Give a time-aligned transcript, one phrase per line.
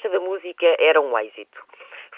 [0.00, 1.62] Festa da Música era um êxito.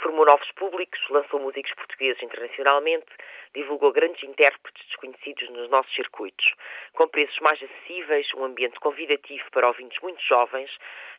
[0.03, 3.07] Formou novos públicos, lançou músicos portugueses internacionalmente,
[3.55, 6.55] divulgou grandes intérpretes desconhecidos nos nossos circuitos.
[6.93, 10.71] Com preços mais acessíveis, um ambiente convidativo para ouvintes muito jovens,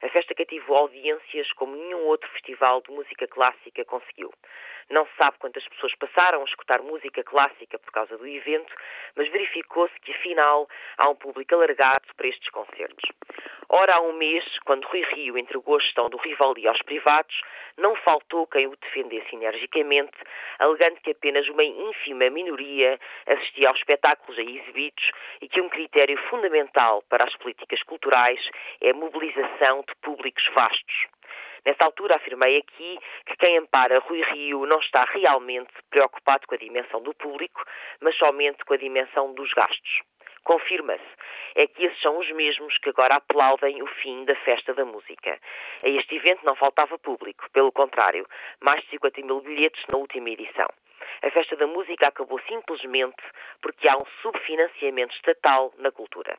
[0.02, 4.32] a festa cativou audiências como nenhum outro festival de música clássica conseguiu.
[4.90, 8.74] Não se sabe quantas pessoas passaram a escutar música clássica por causa do evento,
[9.16, 13.12] mas verificou-se que afinal há um público alargado para estes concertos.
[13.70, 17.42] Ora, há um mês, quando Rui Rio entregou a gestão do Rivali aos privados,
[17.78, 20.18] não faltou quem o defendesse energicamente,
[20.60, 25.12] alegando que apenas uma ínfima minoria assistia aos espetáculos aí exibidos
[25.42, 28.40] e que um critério fundamental para as políticas culturais
[28.82, 31.08] é a mobilização de públicos vastos.
[31.66, 36.58] Nessa altura afirmei aqui que quem ampara Rui Rio não está realmente preocupado com a
[36.58, 37.64] dimensão do público,
[38.02, 40.02] mas somente com a dimensão dos gastos.
[40.44, 41.04] Confirma-se,
[41.56, 45.40] é que esses são os mesmos que agora aplaudem o fim da festa da música.
[45.84, 48.28] A este evento não faltava público, pelo contrário,
[48.62, 50.68] mais de 50 mil bilhetes na última edição.
[51.24, 53.24] A festa da música acabou simplesmente
[53.62, 56.38] porque há um subfinanciamento estatal na cultura.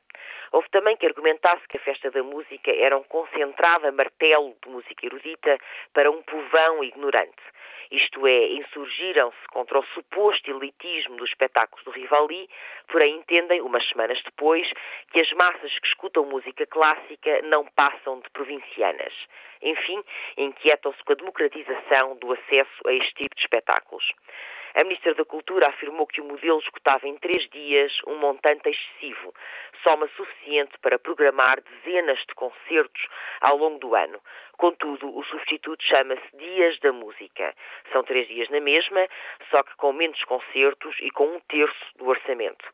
[0.52, 5.06] Houve também que argumentasse que a festa da música era um concentrado martelo de música
[5.06, 5.56] erudita
[5.94, 7.42] para um povão ignorante.
[7.90, 12.48] Isto é, insurgiram-se contra o suposto elitismo dos espetáculos do Rivali,
[12.88, 14.70] porém entendem, umas semanas depois,
[15.12, 19.14] que as massas que escutam música clássica não passam de provincianas.
[19.62, 20.02] Enfim,
[20.36, 24.04] inquietam-se com a democratização do acesso a este tipo de espetáculos.
[24.74, 29.32] A Ministra da Cultura afirmou que o modelo escutava em três dias um montante excessivo,
[29.84, 33.06] soma suficiente para programar dezenas de concertos
[33.40, 34.20] ao longo do ano.
[34.56, 37.54] Contudo, o substituto chama-se Dias da Música.
[37.92, 39.06] São três dias na mesma,
[39.48, 42.64] só que com menos concertos e com um terço do orçamento.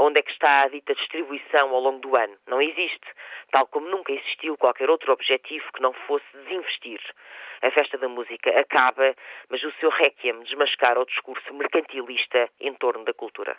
[0.00, 2.36] Onde é que está a dita distribuição ao longo do ano?
[2.46, 3.04] Não existe,
[3.50, 7.00] tal como nunca existiu qualquer outro objetivo que não fosse desinvestir.
[7.62, 9.12] A festa da música acaba,
[9.50, 13.58] mas o seu requiem desmascara o discurso mercantilista em torno da cultura.